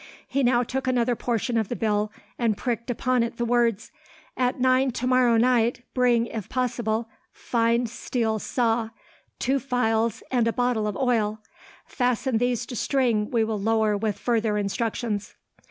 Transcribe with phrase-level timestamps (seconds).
[0.27, 3.91] He now took another portion of the bill, and pricked upon it the words:
[4.35, 8.89] At nine tomorrow night, bring, if possible, fine steel saw,
[9.37, 11.39] two files, and small bottle of oil.
[11.85, 15.35] Fasten these to string we will lower with further instructions.